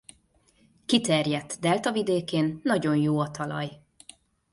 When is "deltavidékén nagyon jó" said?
1.59-3.19